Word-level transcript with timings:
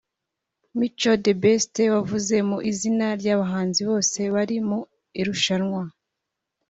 Mico 0.77 1.11
The 1.23 1.33
Best 1.43 1.75
wavuze 1.93 2.35
mu 2.49 2.57
izina 2.71 3.05
ry’abahanzi 3.19 3.81
bose 3.89 4.19
bari 4.33 4.57
mu 4.67 4.79
irushanwa 5.19 5.81